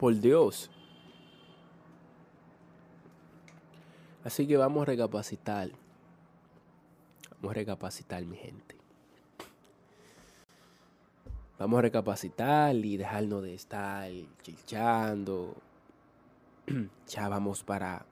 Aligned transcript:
Por 0.00 0.18
Dios. 0.18 0.70
Así 4.24 4.46
que 4.46 4.56
vamos 4.56 4.80
a 4.80 4.84
recapacitar. 4.86 5.68
Vamos 7.32 7.50
a 7.50 7.52
recapacitar, 7.52 8.24
mi 8.24 8.38
gente. 8.38 8.78
Vamos 11.58 11.80
a 11.80 11.82
recapacitar 11.82 12.74
y 12.76 12.96
dejarnos 12.96 13.42
de 13.42 13.52
estar 13.52 14.10
chilchando. 14.40 15.54
ya 17.06 17.28
vamos 17.28 17.62
para. 17.62 18.06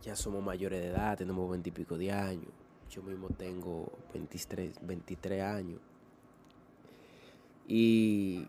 Ya 0.00 0.16
somos 0.16 0.42
mayores 0.42 0.80
de 0.80 0.88
edad, 0.88 1.18
tenemos 1.18 1.50
veintipico 1.50 1.98
de 1.98 2.12
años. 2.12 2.50
Yo 2.88 3.02
mismo 3.02 3.28
tengo 3.28 3.92
23, 4.14 4.86
23 4.86 5.42
años. 5.42 5.80
Y 7.68 8.48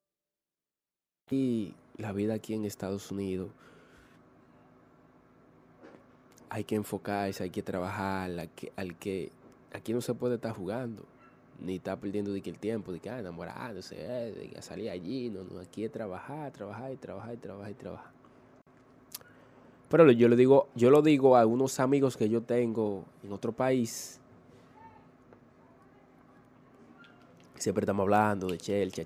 Y 1.31 1.73
la 1.97 2.11
vida 2.11 2.35
aquí 2.35 2.53
en 2.53 2.65
Estados 2.65 3.09
Unidos 3.09 3.49
hay 6.49 6.65
que 6.65 6.75
enfocarse, 6.75 7.43
hay 7.43 7.49
que 7.49 7.63
trabajar, 7.63 8.29
al 8.75 8.95
que, 8.97 9.31
aquí 9.71 9.93
no 9.93 10.01
se 10.01 10.13
puede 10.13 10.35
estar 10.35 10.53
jugando, 10.53 11.03
ni 11.61 11.77
estar 11.77 11.97
perdiendo 11.97 12.33
de 12.33 12.41
que 12.41 12.49
el 12.49 12.59
tiempo, 12.59 12.91
de 12.91 12.99
que 12.99 13.09
ah, 13.09 13.19
enamorándose, 13.19 13.95
eh, 13.97 14.33
de 14.33 14.49
que 14.49 14.61
salir 14.61 14.89
allí, 14.89 15.29
no, 15.29 15.45
no, 15.45 15.61
aquí 15.61 15.85
es 15.85 15.91
trabajar, 15.91 16.51
trabajar 16.51 16.91
y 16.91 16.97
trabajar 16.97 17.33
y 17.33 17.37
trabajar 17.37 17.71
y 17.71 17.75
trabajar. 17.75 18.11
Pero 19.87 20.11
yo 20.11 20.27
le 20.27 20.35
digo, 20.35 20.67
yo 20.75 20.89
lo 20.89 21.01
digo 21.01 21.37
a 21.37 21.45
unos 21.45 21.79
amigos 21.79 22.17
que 22.17 22.27
yo 22.27 22.41
tengo 22.41 23.05
en 23.23 23.31
otro 23.31 23.53
país. 23.53 24.19
Siempre 27.57 27.83
estamos 27.83 28.03
hablando 28.03 28.47
de 28.47 28.57
Chelsea, 28.57 29.05